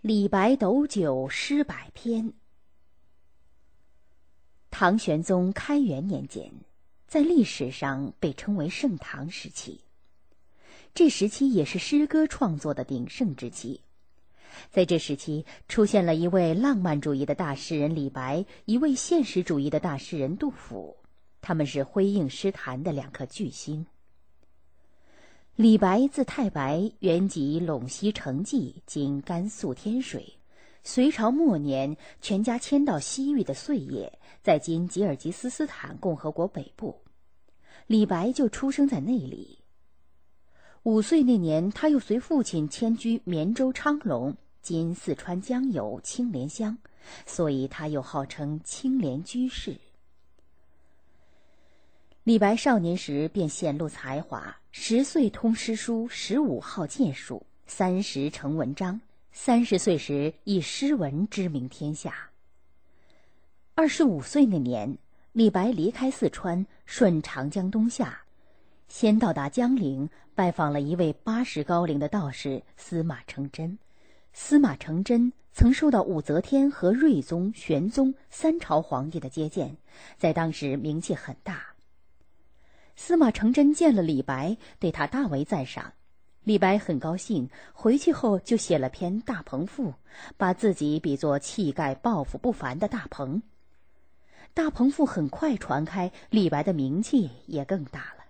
[0.00, 2.32] 李白斗酒诗百篇。
[4.70, 6.52] 唐玄宗开元年间，
[7.08, 9.80] 在历史上被称为盛唐时期。
[10.94, 13.80] 这时期也是诗歌创作的鼎盛之期。
[14.70, 20.96] 在这时期，出现了一位浪漫主义的大诗人李白，一位现实主义的大诗人杜甫，
[21.40, 23.84] 他们是辉映诗坛的两颗巨星。
[25.58, 30.34] 李白字太白，原籍陇西成纪（今甘肃天水）。
[30.84, 37.02] 隋朝末年，全家迁到西域的碎叶，在今吉尔吉斯斯坦共和国北部。
[37.88, 39.58] 李白就出生在那里。
[40.84, 46.78] 五岁那年，他又随父亲迁居绵州昌隆（今四川江油青莲乡），
[47.26, 49.76] 所以他又号称青莲居士。
[52.28, 54.54] 李白少年时便显露才华。
[54.70, 59.00] 十岁通诗书，十五好剑术，三十成文章。
[59.32, 62.28] 三十岁时以诗文知名天下。
[63.74, 64.98] 二十五岁那年，
[65.32, 68.20] 李白离开四川，顺长江东下，
[68.88, 73.78] 先到达江陵，拜访了一位八十高龄的道士司马承祯。
[74.34, 79.74] 司马承祯曾受到武则天和睿宗、玄宗三朝皇帝的接见，
[80.18, 81.64] 在当时名气很大。
[83.00, 85.92] 司马承祯见了李白，对他大为赞赏。
[86.42, 89.90] 李白很高兴，回去后就写了篇《大鹏赋》，
[90.36, 93.36] 把自己比作气概抱负不凡的大鹏。
[94.52, 98.24] 《大鹏赋》很快传开，李白的名气也更大了。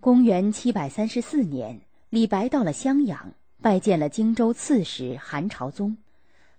[0.00, 5.98] 公元七百三十四年，李白到了襄阳，拜见了荆州刺史韩朝宗。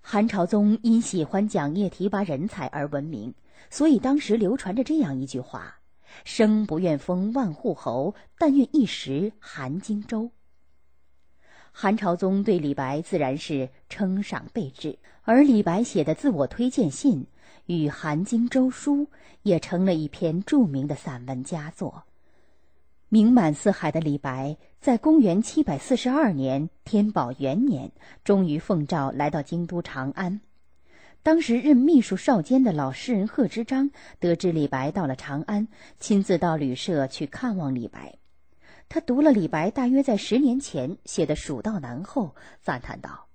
[0.01, 3.33] 韩朝宗因喜欢讲业提拔人才而闻名，
[3.71, 5.79] 所以当时流传着这样一句话。
[6.23, 10.31] 生不愿封万户侯，但愿一时韩荆州。
[11.71, 17.23] 韩朝宗对李白自然是称赏备至，而李白写的自我推荐信
[17.67, 19.03] 《与韩荆州书》
[19.43, 22.03] 也成了一篇著名的散文佳作。
[23.09, 27.91] 名满四海的李白，在公元七百四十二年天宝元年，
[28.23, 30.41] 终于奉诏来到京都长安。
[31.27, 35.67] 当时任秘书少监的老诗人贺知章得知李白到了长安，
[35.99, 38.15] 亲自到旅社去看望李白。
[38.87, 43.27] 他读了李白大约在十年前写的《蜀道难》后，赞叹道：“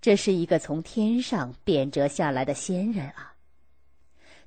[0.00, 3.34] 这是一个从天上贬谪下来的仙人啊！”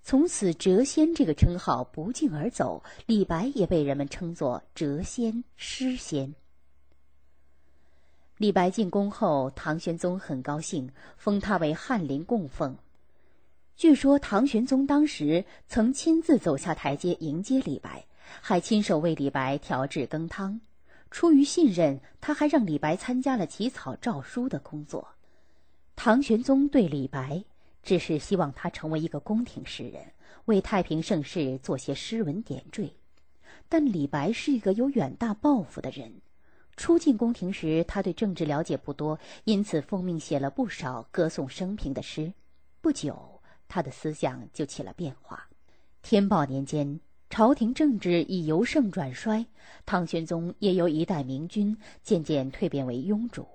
[0.02, 6.34] 从此，“谪仙”这个称号不胫而走，李白也被人们称作“谪仙”“诗仙”。
[8.42, 12.76] 李白进宫后，唐玄宗很高兴，封他为翰林供奉。
[13.76, 18.04] 据说唐玄宗当时曾亲自走下台阶迎接李白，
[18.42, 20.60] 还亲手为李白调制羹汤。
[21.12, 25.08] 出于信任，他还让李白参加了起草诏书的工作。
[25.96, 27.44] 唐玄宗对李白
[27.84, 30.04] 只是希望他成为一个宫廷诗人，
[30.46, 32.92] 为太平盛世做些诗文点缀。
[33.70, 36.12] 但李白是一个有远大抱负的人。
[36.78, 42.34] 初进宫廷时，他对政治了解不多，因此奉命写了不少歌颂生平的诗。
[42.82, 45.48] 不久，他的思想就起了变化。
[46.02, 47.00] 天宝年间，
[47.30, 49.46] 朝廷政治已由盛转衰，
[49.86, 53.48] 唐玄宗也由一代明君渐渐蜕变为庸主。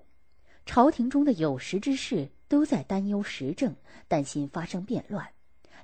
[0.64, 3.74] 朝廷中的有识之士都在担忧时政，
[4.06, 5.26] 担心发生变乱。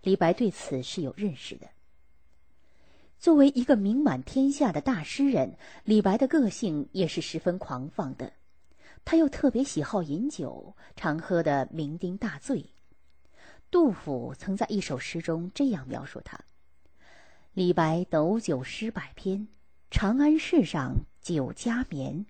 [0.03, 1.66] 李白对此是有认识的。
[3.22, 8.33] 作为一个名满天下的大诗人，李白的个性也是十分狂放的。
[9.05, 12.66] 他又特别喜好饮酒，常喝得酩酊大醉。
[13.71, 16.37] 杜甫曾在一首诗中这样描述他
[17.55, 19.47] ：“李白斗酒诗百篇，
[19.89, 22.27] 长安市上酒家眠。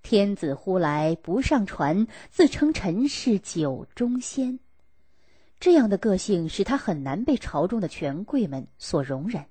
[0.00, 4.60] 天子呼来不上船，自称臣是酒中仙。”
[5.58, 9.44] 这样的个性使他很难被朝中的权贵们所容忍。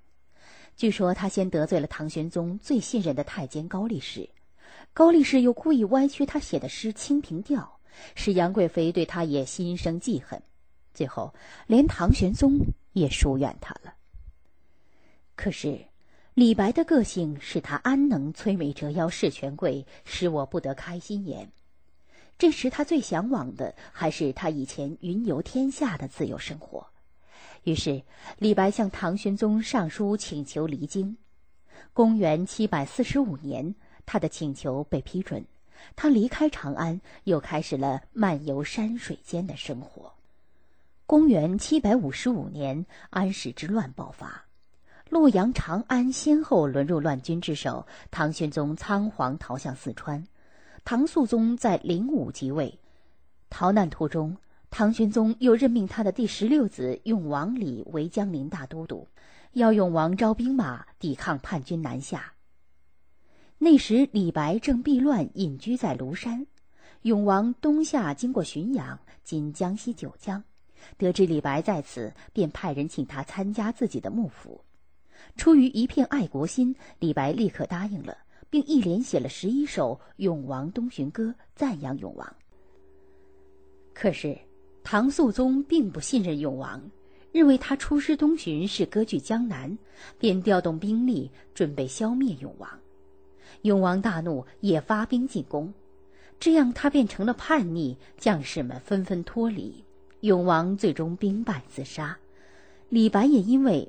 [0.79, 4.29] 据说他先得罪了唐玄宗最信任的太监高力士，
[4.93, 7.79] 高力士又故意歪曲他写的诗《清平调》，
[8.15, 10.41] 使杨贵妃对他也心生记恨，
[10.93, 11.33] 最后
[11.67, 12.57] 连唐玄宗
[12.93, 13.93] 也疏远他了。
[15.35, 15.77] 可是，
[16.33, 21.51] 李白的个性使他安能摧眉折腰事权贵，使我不得开心颜。
[22.37, 26.87] 这时他最向往的还是他以前云游天下的自由生活。
[27.63, 28.01] 于是，
[28.37, 31.17] 李白向唐玄宗上书请求离京。
[31.93, 33.75] 公元七百四十五年，
[34.05, 35.45] 他的请求被批准，
[35.95, 40.13] 他离开长安，又开始了漫游山水间的生活。
[41.05, 44.45] 公元七百五十五年，安史之乱爆发，
[45.09, 50.23] 洛阳、长安先后沦入乱军之手，唐玄宗仓皇逃向四川，
[50.85, 52.79] 唐肃宗在灵武即位。
[53.49, 54.37] 逃难途中，
[54.71, 59.07] 唐玄宗又任命他的第十六子永王李为江陵大都督，
[59.53, 62.33] 要永王招兵马抵抗叛军南下。
[63.57, 66.45] 那时李白正避乱隐居在庐山，
[67.01, 70.41] 永王东下经过浔阳（今江西九江），
[70.97, 74.63] 得知李白在此，便派人请他参加自己的幕府。
[75.35, 78.17] 出于一片爱国心，李白立刻答应了，
[78.49, 81.23] 并一连写了十一首《永王东巡歌》，
[81.53, 82.35] 赞扬永王。
[83.93, 84.37] 可是，
[84.91, 86.81] 唐肃宗并不信任永王，
[87.31, 89.77] 认为他出师东巡是割据江南，
[90.17, 92.67] 便调动兵力准备消灭永王。
[93.61, 95.71] 永王大怒，也发兵进攻，
[96.39, 99.83] 这样他变成了叛逆，将士们纷纷脱离，
[100.21, 102.17] 永王最终兵败自杀。
[102.89, 103.87] 李白也因为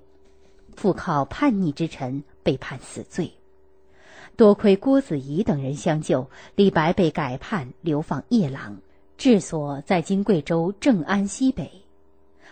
[0.77, 3.33] 附靠叛逆之臣，被判死罪。
[4.37, 8.77] 多亏郭子仪等人相救，李白被改判流放夜郎，
[9.21, 11.71] 治所在今贵州正安西北。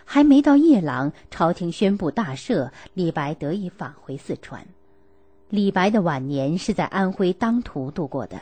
[0.05, 4.67] 还没到夜郎，朝廷宣布大赦，李白得以返回四川。
[5.49, 8.39] 李白的晚年是在安徽当涂度过的，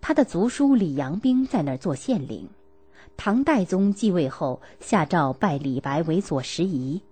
[0.00, 2.48] 他的族叔李阳冰在那儿做县令。
[3.16, 7.02] 唐代宗继位后，下诏拜李白为左拾遗，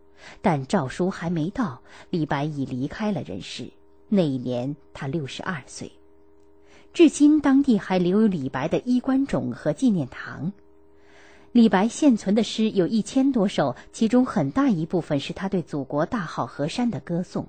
[0.41, 3.69] 但诏书还没到，李白已离开了人世。
[4.09, 5.93] 那一年他六十二岁。
[6.93, 10.53] 至今，当地还留有李白的衣冠冢和纪念堂。
[11.51, 17.47] 李白现存的诗有一千多首，其中很大一部分是他对祖国大好河山的歌颂。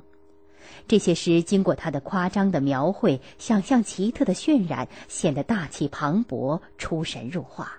[0.88, 7.74] 这些诗经过他的夸张的描绘、想象奇特的渲染，显得大气磅礴、出神入化。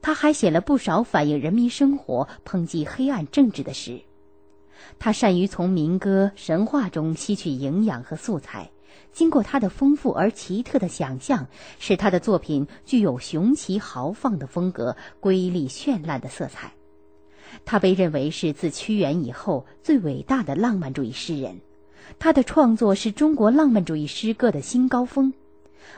[0.00, 4.00] 他还写了不少反映人民生活、抨击黑暗政治的诗。
[5.00, 8.70] 他善于从民歌、神话中吸取营养和素材，
[9.12, 11.46] 经过他的丰富而奇特的想象，
[11.78, 16.72] 使他的作品具有雄奇豪放的风格、瑰丽绚烂的色彩。
[17.64, 21.58] 他被认为是自屈原以后最伟大的浪漫主义诗人。
[22.18, 25.32] 他的创作是中国浪漫主义诗歌的新高峰，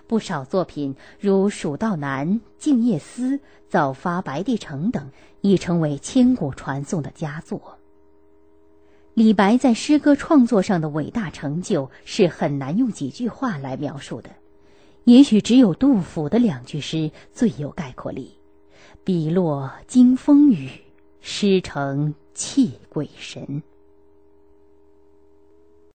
[0.06, 2.28] 不少作品如《蜀道难》
[2.58, 3.30] 《静夜思》
[3.68, 5.10] 《早发白帝城》等，
[5.40, 7.79] 已成为千古传颂的佳作。
[9.14, 14.30] 李白在诗歌创作上的伟大成就是很难用几句话来描述的，
[15.04, 18.32] 也许只有杜甫的两句诗最有概括力
[19.04, 20.70] ：“笔落惊风雨，
[21.20, 23.62] 诗成泣鬼神。”